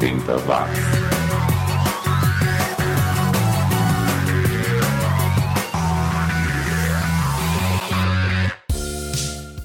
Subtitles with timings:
[0.00, 0.80] 80 watts.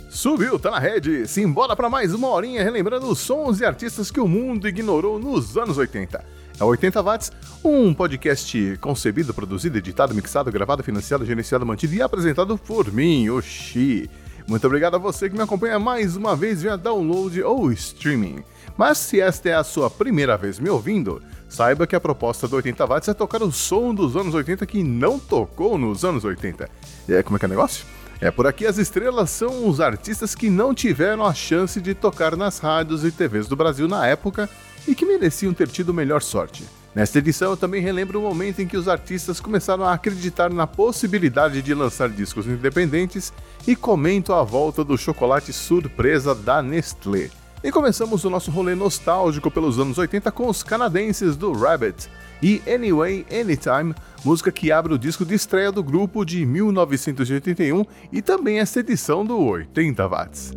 [0.10, 1.28] Subiu, tá na rede.
[1.28, 5.58] Simbora para mais uma horinha relembrando os sons e artistas que o mundo ignorou nos
[5.58, 6.24] anos 80.
[6.60, 7.32] É 80 Watts,
[7.64, 14.10] um podcast concebido, produzido, editado, mixado, gravado, financiado, gerenciado, mantido e apresentado por mim, Oxi.
[14.50, 18.44] Muito obrigado a você que me acompanha mais uma vez via download ou streaming.
[18.76, 22.56] Mas se esta é a sua primeira vez me ouvindo, saiba que a proposta do
[22.56, 26.68] 80 Watts é tocar o som dos anos 80 que não tocou nos anos 80.
[27.08, 27.86] E aí, como é que é o negócio?
[28.20, 32.36] É por aqui as estrelas são os artistas que não tiveram a chance de tocar
[32.36, 34.50] nas rádios e TVs do Brasil na época
[34.88, 36.64] e que mereciam ter tido melhor sorte.
[36.94, 40.66] Nesta edição eu também relembro o momento em que os artistas começaram a acreditar na
[40.66, 43.32] possibilidade de lançar discos independentes
[43.68, 47.30] e comento a volta do chocolate surpresa da Nestlé.
[47.64, 52.10] E começamos o nosso rolê nostálgico pelos anos 80 com os canadenses do Rabbit
[52.42, 53.94] e Anyway Anytime,
[54.24, 59.26] música que abre o disco de estreia do grupo de 1981 e também esta edição
[59.26, 60.54] do 80 Watts.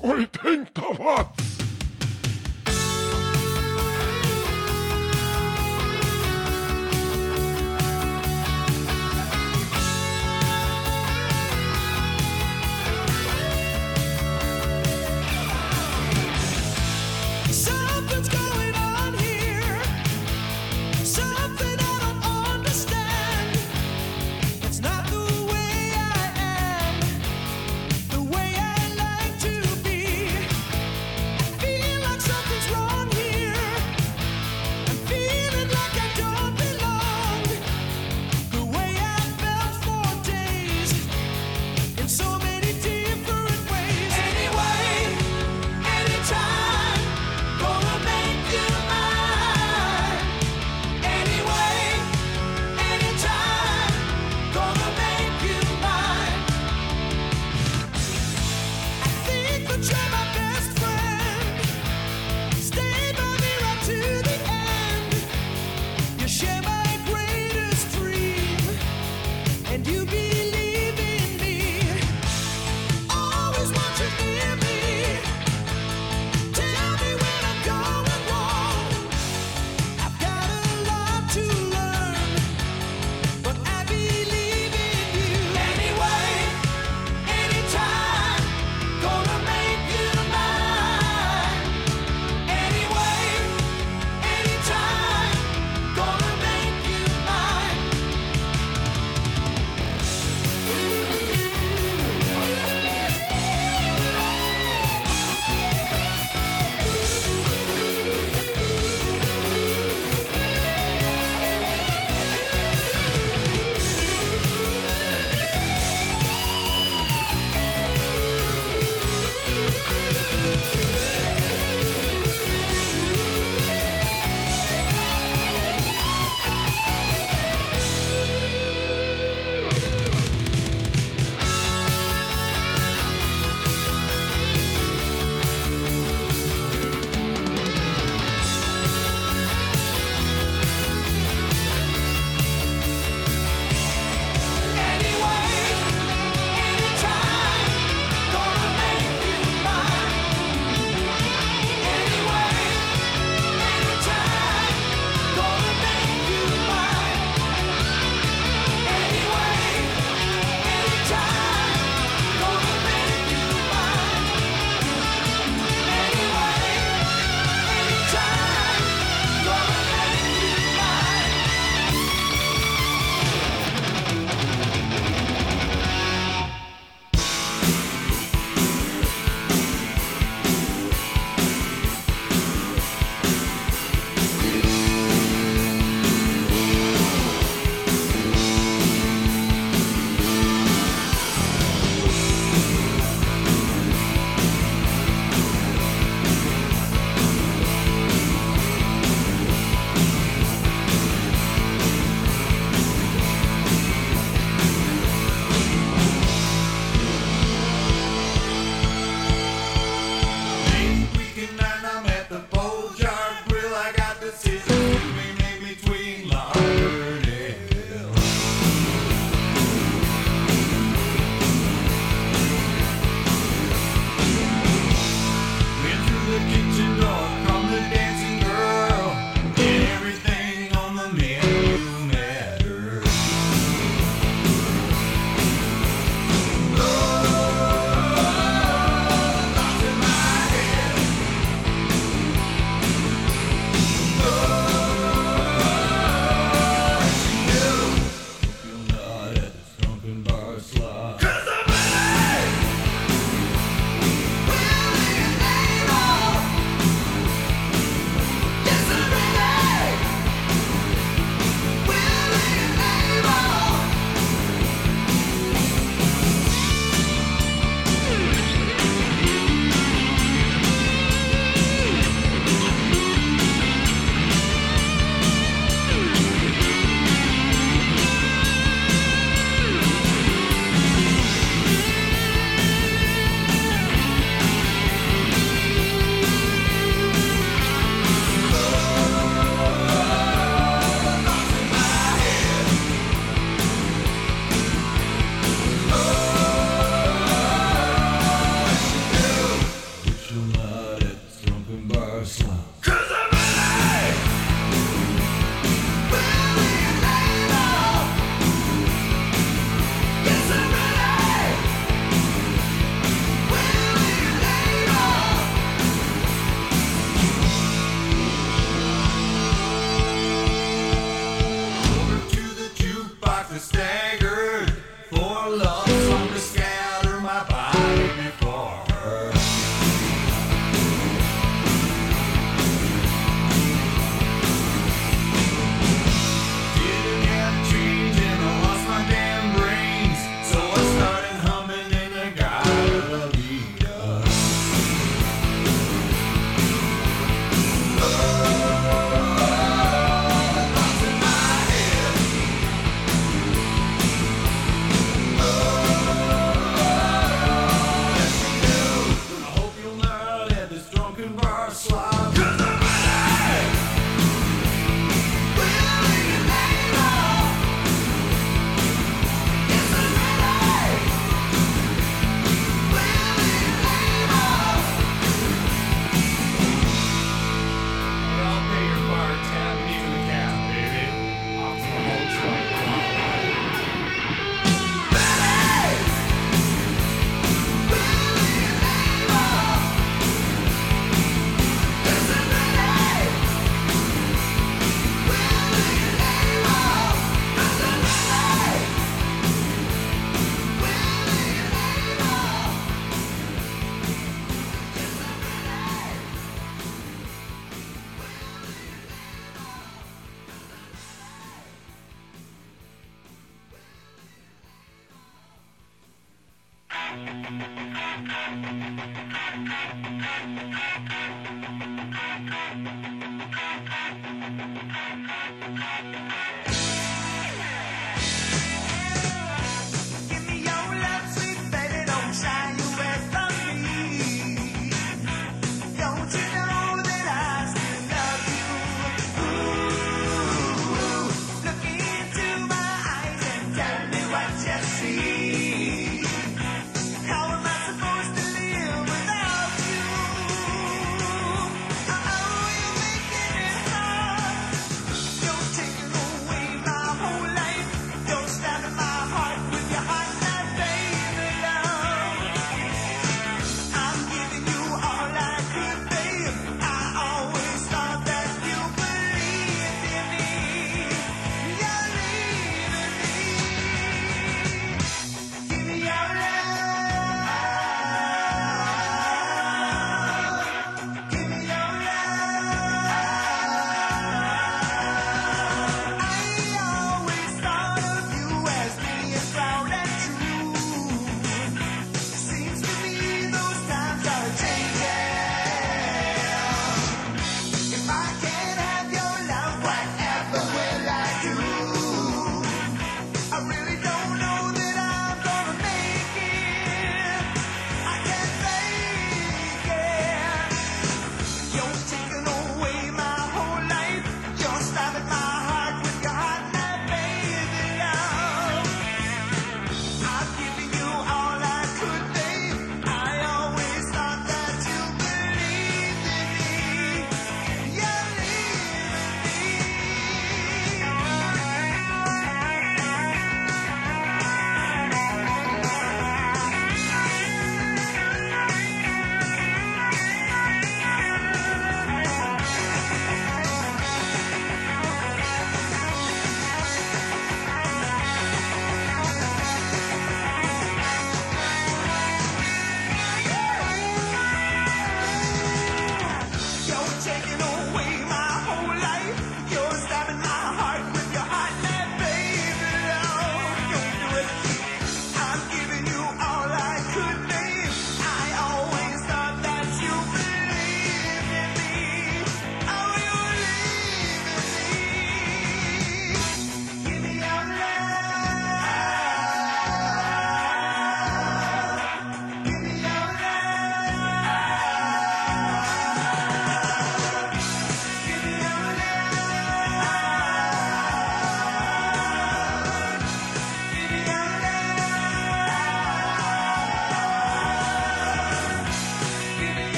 [0.00, 1.59] 80 watts!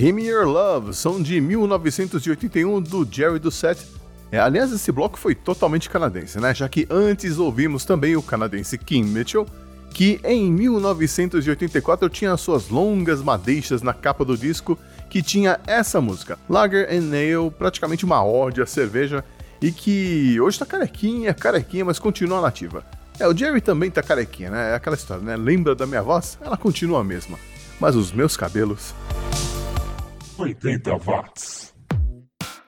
[0.00, 3.86] Give Me Your Love, som de 1981 do Jerry Doucette.
[4.32, 6.54] É, aliás, esse bloco foi totalmente canadense, né?
[6.54, 9.44] Já que antes ouvimos também o canadense Kim Mitchell,
[9.92, 14.78] que em 1984 tinha suas longas madeixas na capa do disco
[15.10, 19.22] que tinha essa música, Lager and Ale, praticamente uma ode à cerveja,
[19.60, 22.82] e que hoje tá carequinha, carequinha, mas continua nativa.
[23.18, 24.70] É, o Jerry também tá carequinha, né?
[24.70, 25.36] É aquela história, né?
[25.36, 26.38] Lembra da minha voz?
[26.40, 27.38] Ela continua a mesma.
[27.78, 28.94] Mas os meus cabelos
[30.40, 31.74] 80 watts.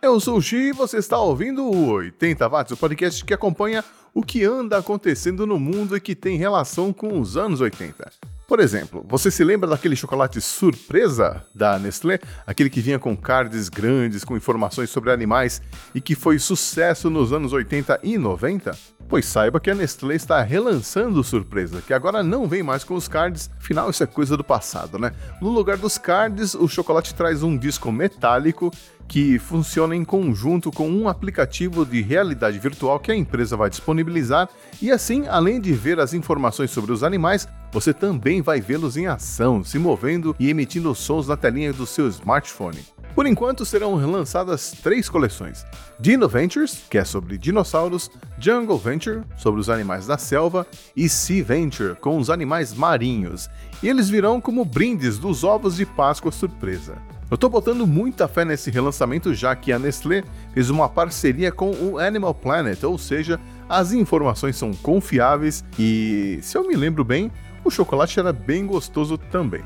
[0.03, 3.85] Eu sou o Xi e você está ouvindo o 80 Watts, o podcast que acompanha
[4.13, 8.11] o que anda acontecendo no mundo e que tem relação com os anos 80.
[8.53, 12.19] Por exemplo, você se lembra daquele chocolate surpresa da Nestlé?
[12.47, 15.63] Aquele que vinha com cards grandes com informações sobre animais
[15.95, 18.77] e que foi sucesso nos anos 80 e 90?
[19.09, 22.95] Pois saiba que a Nestlé está relançando o surpresa, que agora não vem mais com
[22.95, 25.13] os cards, afinal isso é coisa do passado, né?
[25.41, 28.71] No lugar dos cards, o chocolate traz um disco metálico
[29.13, 34.49] que funciona em conjunto com um aplicativo de realidade virtual que a empresa vai disponibilizar,
[34.81, 39.09] e assim, além de ver as informações sobre os animais, você também vai vê-los em
[39.09, 42.79] ação, se movendo e emitindo sons na telinha do seu smartphone.
[43.15, 45.67] Por enquanto serão lançadas três coleções:
[46.01, 50.67] Dino Ventures, que é sobre dinossauros, Jungle Venture, sobre os animais da selva,
[50.97, 53.51] e Sea Venture, com os animais marinhos.
[53.83, 56.97] E eles virão como brindes dos ovos de Páscoa surpresa.
[57.33, 60.23] Eu tô botando muita fé nesse relançamento já que a Nestlé
[60.53, 66.59] fez uma parceria com o Animal Planet, ou seja, as informações são confiáveis e, se
[66.59, 67.33] eu me lembro bem,
[67.65, 69.65] o chocolate era bem gostoso também.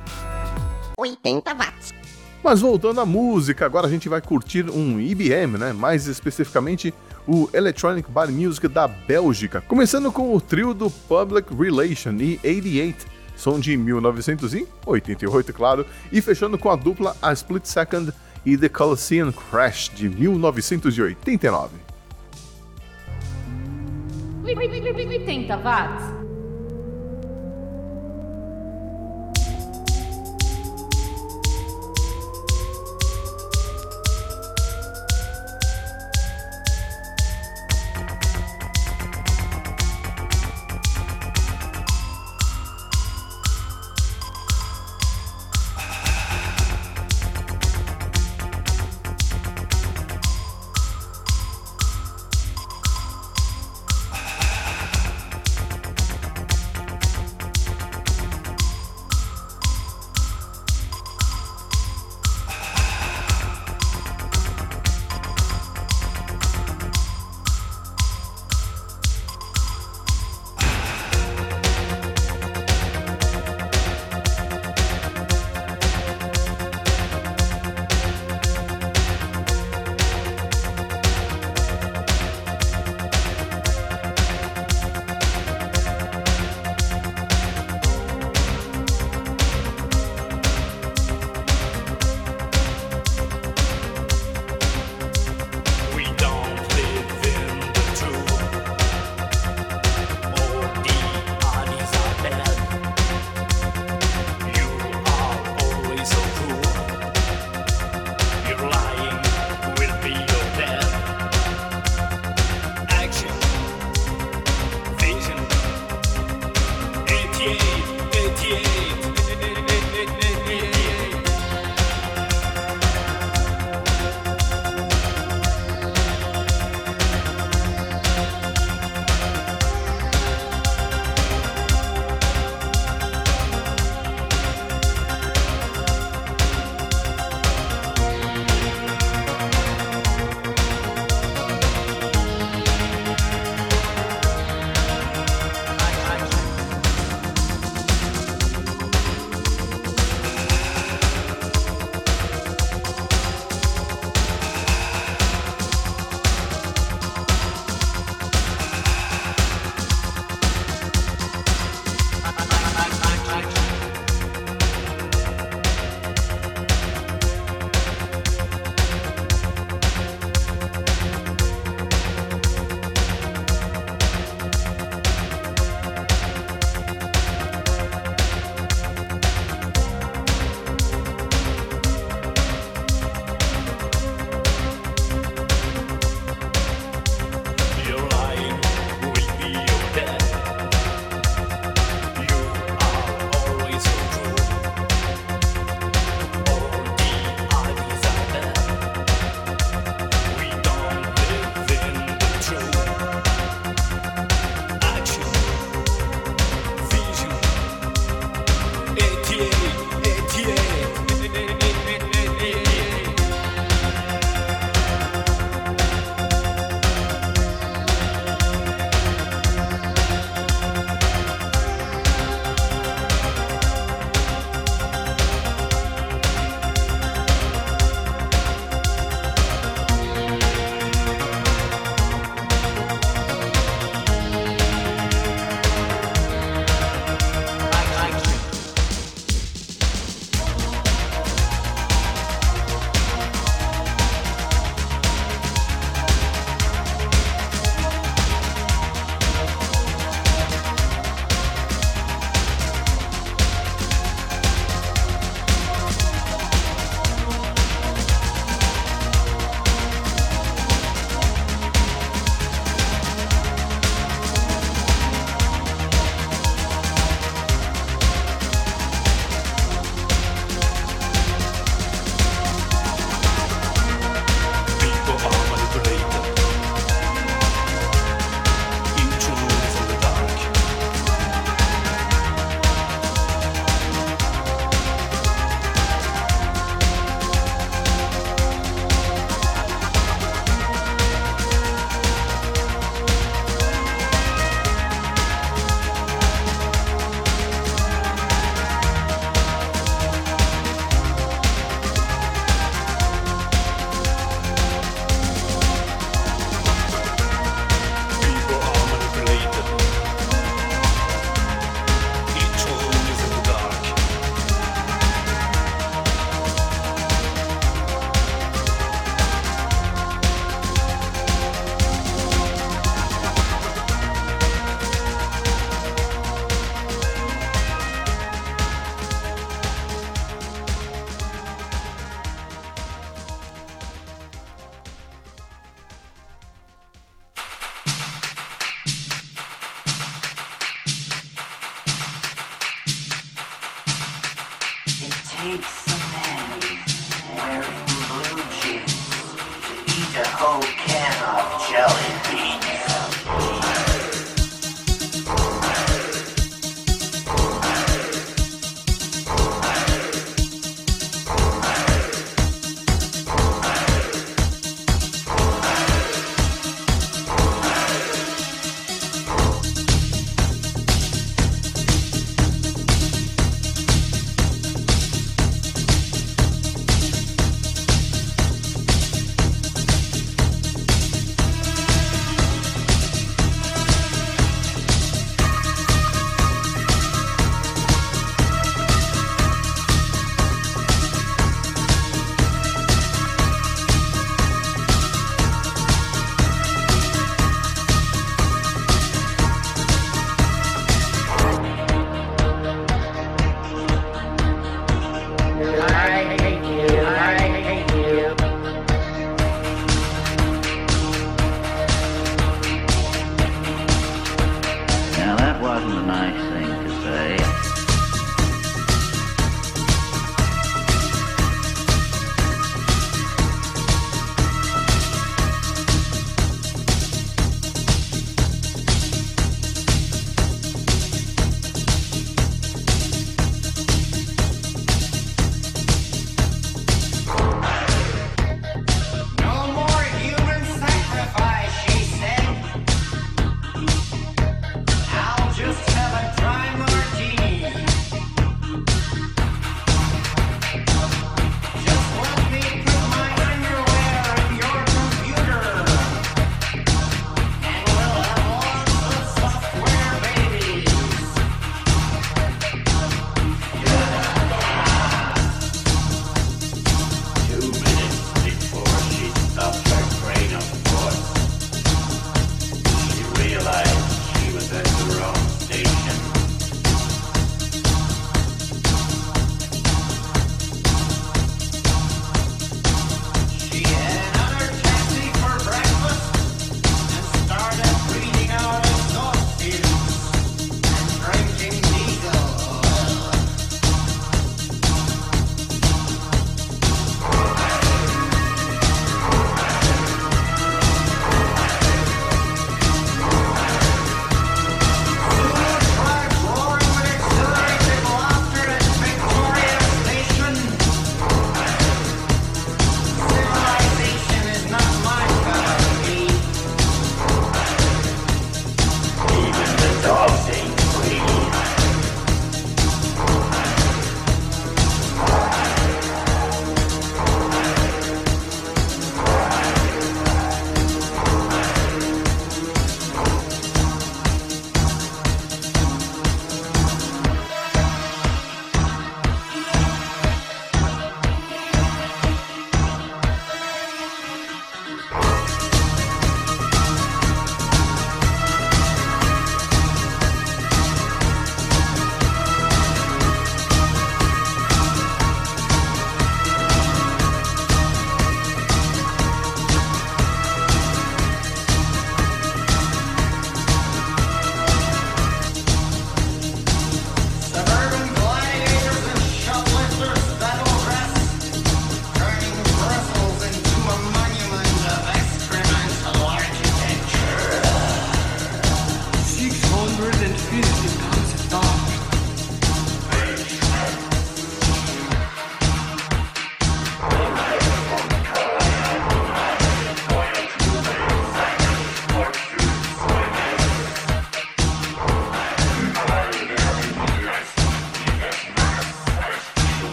[0.96, 1.92] 80 watts.
[2.40, 5.72] Mas voltando à música, agora a gente vai curtir um IBM, né?
[5.72, 6.94] Mais especificamente
[7.26, 13.15] o Electronic Bar Music da Bélgica, começando com o trio do Public Relation e 88,
[13.36, 18.12] som de 1988, claro, e fechando com a dupla A Split Second
[18.44, 21.86] e The Coliseum Crash de 1989.
[24.44, 26.25] 80 watts.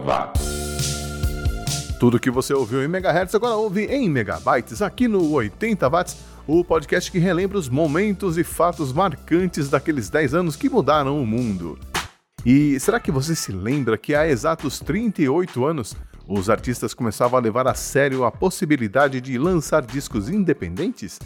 [0.00, 1.96] 80 watts.
[1.98, 6.64] Tudo que você ouviu em megahertz agora ouve em megabytes aqui no 80 watts, o
[6.64, 11.78] podcast que relembra os momentos e fatos marcantes daqueles 10 anos que mudaram o mundo.
[12.44, 15.94] E será que você se lembra que há exatos 38 anos
[16.26, 21.18] os artistas começavam a levar a sério a possibilidade de lançar discos independentes?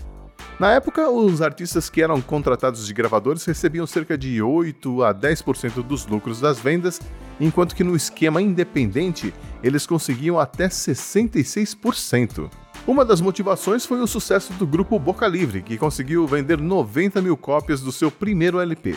[0.59, 5.83] Na época, os artistas que eram contratados de gravadores recebiam cerca de 8 a 10%
[5.83, 7.01] dos lucros das vendas,
[7.41, 12.51] enquanto que no esquema independente eles conseguiam até 66%.
[12.87, 17.37] Uma das motivações foi o sucesso do grupo Boca Livre, que conseguiu vender 90 mil
[17.37, 18.97] cópias do seu primeiro LP.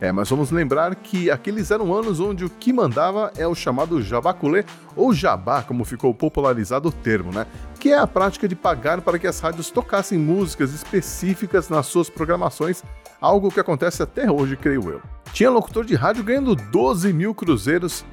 [0.00, 4.02] É, mas vamos lembrar que aqueles eram anos onde o que mandava é o chamado
[4.02, 4.64] jabaculê,
[4.96, 7.46] ou jabá, como ficou popularizado o termo, né?
[7.78, 12.08] Que é a prática de pagar para que as rádios tocassem músicas específicas nas suas
[12.08, 12.82] programações,
[13.20, 15.02] algo que acontece até hoje, creio eu.
[15.32, 18.04] Tinha locutor de rádio ganhando 12 mil cruzeiros,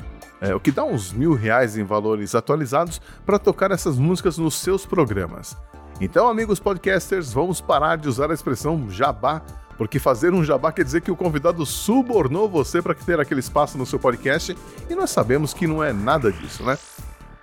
[0.41, 4.55] é, o que dá uns mil reais em valores atualizados, para tocar essas músicas nos
[4.55, 5.57] seus programas.
[5.99, 9.41] Então, amigos podcasters, vamos parar de usar a expressão jabá
[9.77, 13.77] porque fazer um jabá quer dizer que o convidado subornou você para ter aquele espaço
[13.77, 14.57] no seu podcast,
[14.89, 16.77] e nós sabemos que não é nada disso, né?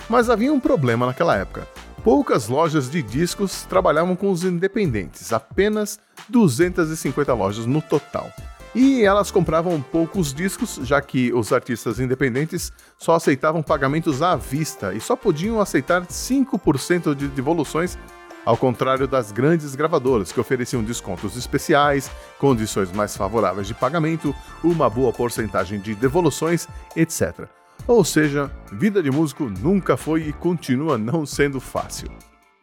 [0.09, 1.67] Mas havia um problema naquela época.
[2.05, 8.31] Poucas lojas de discos trabalhavam com os independentes, apenas 250 lojas no total.
[8.75, 14.93] E elas compravam poucos discos, já que os artistas independentes só aceitavam pagamentos à vista
[14.93, 17.97] e só podiam aceitar 5% de devoluções
[18.45, 24.91] ao contrário das grandes gravadoras que ofereciam descontos especiais, condições mais favoráveis de pagamento, uma
[24.91, 27.49] boa porcentagem de devoluções, etc.
[27.87, 32.11] Ou seja, vida de músico nunca foi e continua não sendo fácil.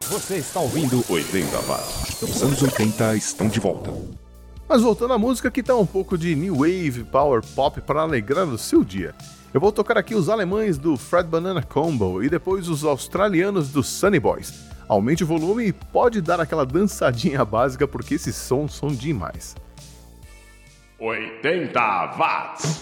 [0.02, 2.22] Você está ouvindo 80 watts.
[2.24, 3.94] Os anos 80 estão de volta.
[4.68, 8.48] Mas voltando à música, que tá um pouco de new wave, power pop para alegrar
[8.48, 9.14] o seu dia.
[9.54, 13.84] Eu vou tocar aqui os alemães do Fred Banana Combo e depois os australianos do
[13.84, 14.54] Sunny Boys.
[14.88, 19.56] Aumente o volume e pode dar aquela dançadinha básica porque esses sons são demais.
[21.00, 21.80] 80
[22.18, 22.82] watts.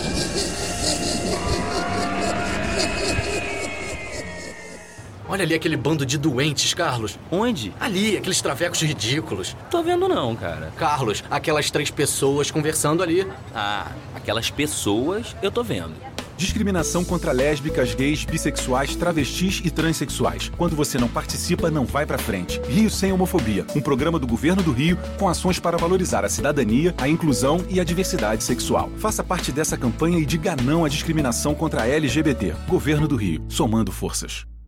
[5.31, 7.17] Olha ali aquele bando de doentes, Carlos.
[7.31, 7.71] Onde?
[7.79, 9.55] Ali, aqueles travecos ridículos.
[9.69, 10.73] Tô vendo não, cara.
[10.75, 13.25] Carlos, aquelas três pessoas conversando ali.
[13.55, 15.93] Ah, aquelas pessoas eu tô vendo.
[16.35, 20.51] Discriminação contra lésbicas, gays, bissexuais, travestis e transexuais.
[20.57, 22.59] Quando você não participa, não vai pra frente.
[22.67, 26.93] Rio Sem Homofobia, um programa do governo do Rio com ações para valorizar a cidadania,
[26.97, 28.91] a inclusão e a diversidade sexual.
[28.97, 32.53] Faça parte dessa campanha e diga não à discriminação contra a LGBT.
[32.67, 34.50] Governo do Rio, somando forças.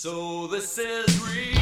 [0.00, 1.57] So this is real.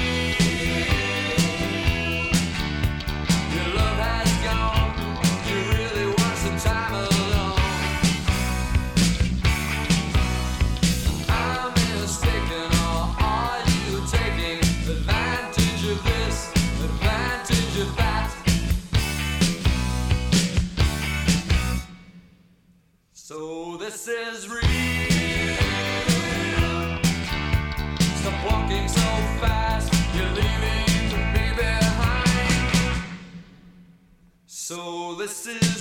[35.27, 35.76] promises.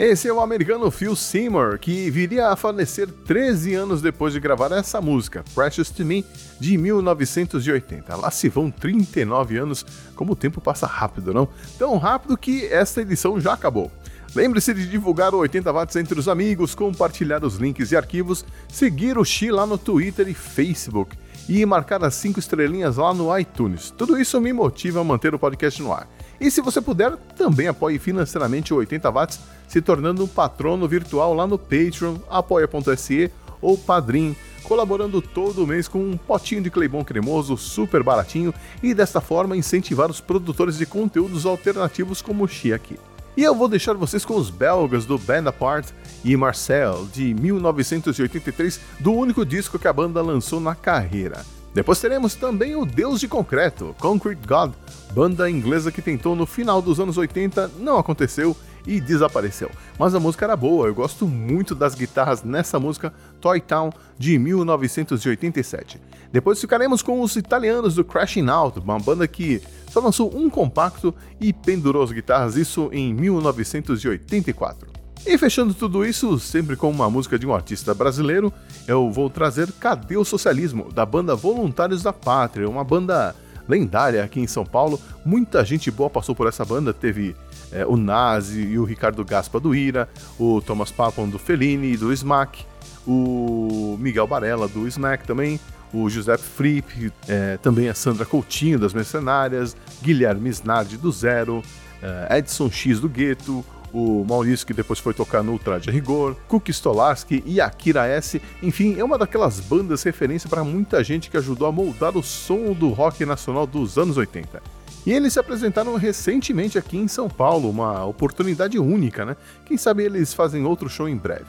[0.00, 4.70] Esse é o americano Phil Seymour, que viria a falecer 13 anos depois de gravar
[4.70, 6.24] essa música, Precious to Me,
[6.60, 8.14] de 1980.
[8.14, 9.84] Lá se vão 39 anos,
[10.14, 11.48] como o tempo passa rápido, não?
[11.76, 13.90] Tão rápido que esta edição já acabou.
[14.36, 19.18] Lembre-se de divulgar o 80 watts entre os amigos, compartilhar os links e arquivos, seguir
[19.18, 21.18] o Xi lá no Twitter e Facebook
[21.48, 23.90] e marcar as 5 estrelinhas lá no iTunes.
[23.90, 26.08] Tudo isso me motiva a manter o podcast no ar.
[26.40, 31.34] E se você puder, também apoie financeiramente o 80 watts, se tornando um patrono virtual
[31.34, 33.30] lá no Patreon, apoia.se
[33.60, 39.20] ou Padrim, colaborando todo mês com um potinho de Cleibon cremoso super baratinho e desta
[39.20, 42.98] forma incentivar os produtores de conteúdos alternativos como o Xi aqui.
[43.36, 45.88] E eu vou deixar vocês com os belgas do Band Apart
[46.24, 51.44] e Marcel, de 1983, do único disco que a banda lançou na carreira.
[51.74, 54.72] Depois teremos também o Deus de Concreto, Concrete God,
[55.12, 58.56] banda inglesa que tentou no final dos anos 80, não aconteceu
[58.86, 59.70] e desapareceu.
[59.98, 64.38] Mas a música era boa, eu gosto muito das guitarras nessa música Toy Town de
[64.38, 66.00] 1987.
[66.32, 71.14] Depois ficaremos com os italianos do Crashing Out, uma banda que só lançou um compacto
[71.40, 74.97] e pendurou as guitarras, isso em 1984.
[75.30, 78.50] E fechando tudo isso, sempre com uma música de um artista brasileiro,
[78.86, 83.36] eu vou trazer Cadê o Socialismo, da banda Voluntários da Pátria, uma banda
[83.68, 84.98] lendária aqui em São Paulo.
[85.26, 87.36] Muita gente boa passou por essa banda, teve
[87.70, 90.08] é, o Nazi e o Ricardo Gaspa do Ira,
[90.38, 92.64] o Thomas Papon do Fellini e do Smack,
[93.06, 95.60] o Miguel Barella do Snack também,
[95.92, 101.62] o Giuseppe Fripp, é, também a Sandra Coutinho das Mercenárias, Guilherme Snardi do Zero,
[102.02, 103.62] é, Edson X do Gueto,
[103.92, 108.40] o Maurício que depois foi tocar no Ultraje Rigor, Cook Stolarski e Akira S.
[108.62, 112.72] Enfim, é uma daquelas bandas referência para muita gente que ajudou a moldar o som
[112.72, 114.62] do rock nacional dos anos 80.
[115.06, 119.36] E eles se apresentaram recentemente aqui em São Paulo, uma oportunidade única, né?
[119.64, 121.46] Quem sabe eles fazem outro show em breve.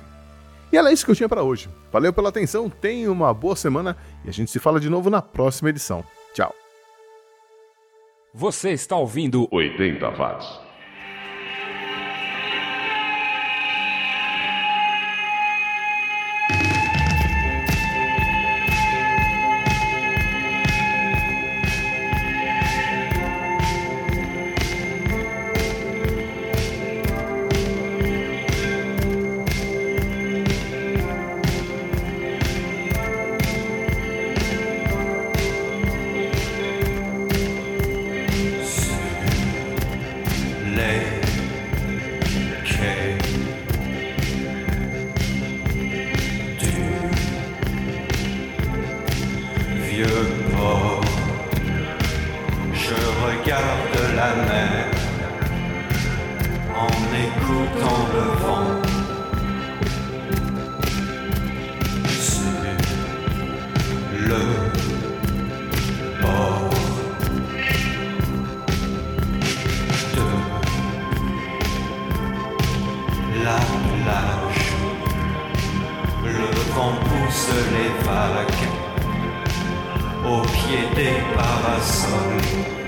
[0.71, 1.67] E era isso que eu tinha para hoje.
[1.91, 5.21] Valeu pela atenção, tenha uma boa semana e a gente se fala de novo na
[5.21, 6.03] próxima edição.
[6.33, 6.53] Tchau.
[8.33, 10.68] Você está ouvindo 80 watts.
[77.73, 78.69] Les vagues
[80.25, 82.78] au pied des parasols.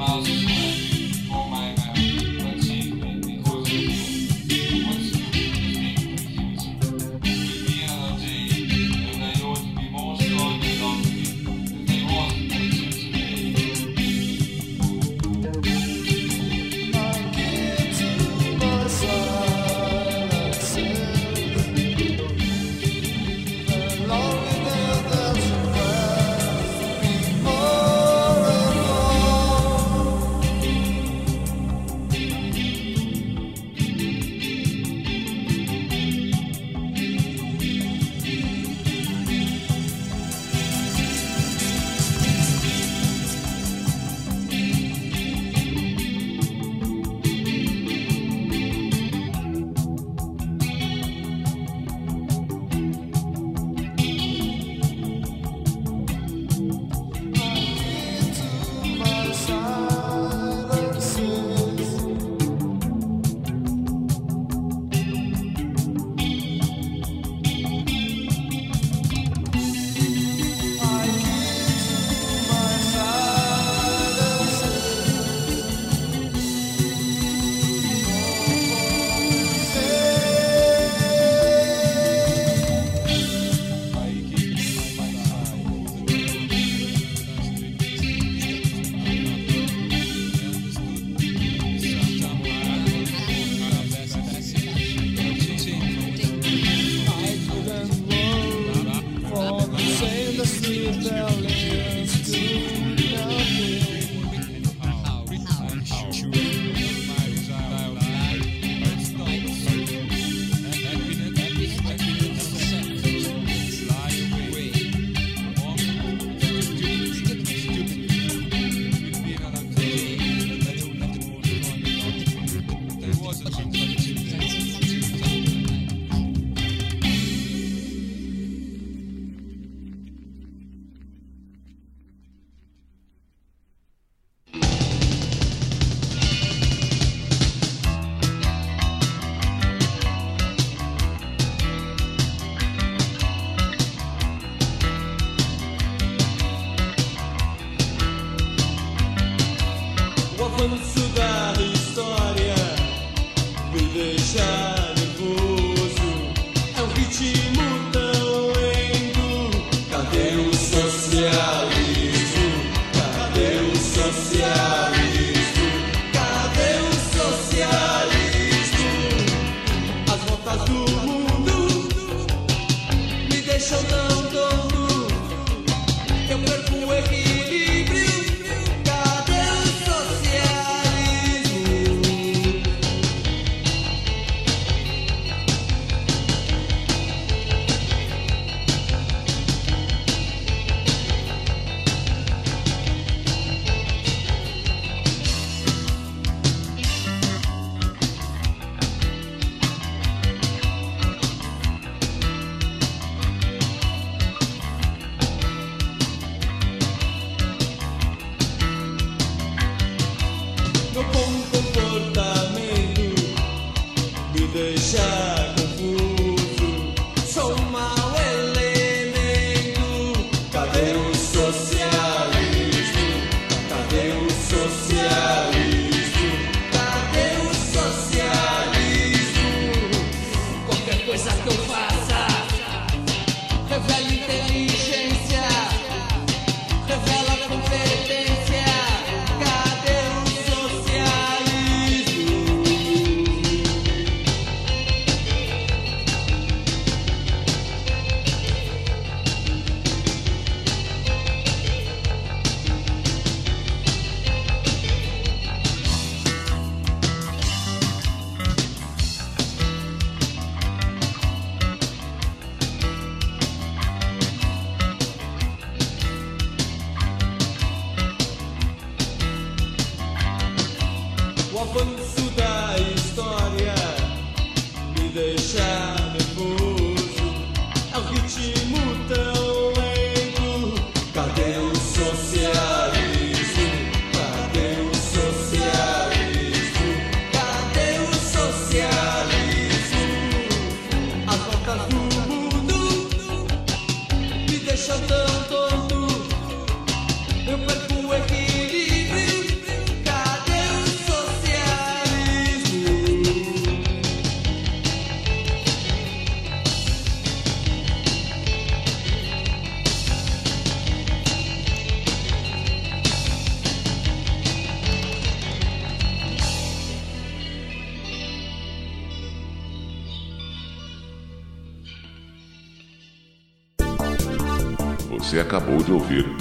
[0.00, 0.49] mouse.